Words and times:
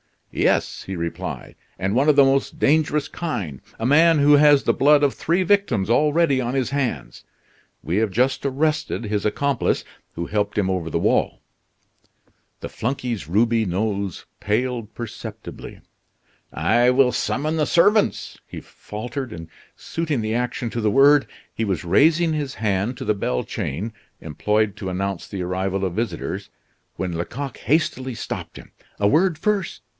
"Yes," 0.33 0.83
he 0.83 0.95
replied; 0.95 1.55
"and 1.77 1.93
one 1.93 2.07
of 2.07 2.15
the 2.15 2.23
most 2.23 2.57
dangerous 2.57 3.09
kind 3.09 3.61
a 3.77 3.85
man 3.85 4.17
who 4.19 4.37
has 4.37 4.63
the 4.63 4.73
blood 4.73 5.03
of 5.03 5.13
three 5.13 5.43
victims 5.43 5.89
already 5.89 6.39
on 6.39 6.53
his 6.55 6.69
hands. 6.69 7.25
We 7.83 7.97
have 7.97 8.09
just 8.11 8.45
arrested 8.45 9.03
his 9.03 9.25
accomplice, 9.25 9.83
who 10.15 10.25
helped 10.27 10.57
him 10.57 10.69
over 10.71 10.89
the 10.89 10.97
wall." 10.97 11.41
The 12.61 12.69
flunky's 12.69 13.27
ruby 13.27 13.65
nose 13.65 14.25
paled 14.39 14.95
perceptibly. 14.95 15.81
"I 16.51 16.89
will 16.91 17.11
summon 17.11 17.57
the 17.57 17.65
servants," 17.65 18.39
he 18.47 18.61
faltered, 18.61 19.33
and 19.33 19.49
suiting 19.75 20.21
the 20.21 20.33
action 20.33 20.69
to 20.71 20.81
the 20.81 20.89
word, 20.89 21.27
he 21.53 21.65
was 21.65 21.83
raising 21.85 22.33
his 22.33 22.55
hand 22.55 22.95
to 22.97 23.05
the 23.05 23.13
bell 23.13 23.43
chain, 23.43 23.91
employed 24.21 24.77
to 24.77 24.89
announce 24.89 25.27
the 25.27 25.43
arrival 25.43 25.83
of 25.85 25.93
visitors, 25.93 26.49
when 26.95 27.11
Lecoq 27.17 27.57
hastily 27.57 28.15
stopped 28.15 28.55
him. 28.55 28.71
"A 28.97 29.09
word 29.09 29.37
first!" 29.37 29.81